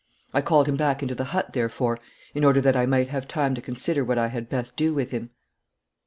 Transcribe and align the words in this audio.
I 0.33 0.41
called 0.41 0.67
him 0.67 0.77
back 0.77 1.03
into 1.03 1.13
the 1.13 1.25
hut, 1.25 1.53
therefore, 1.53 1.99
in 2.33 2.43
order 2.43 2.59
that 2.59 2.75
I 2.75 2.87
might 2.87 3.09
have 3.09 3.27
time 3.27 3.53
to 3.53 3.61
consider 3.61 4.03
what 4.03 4.17
I 4.17 4.29
had 4.29 4.49
best 4.49 4.75
do 4.75 4.95
with 4.95 5.11
him.' 5.11 5.29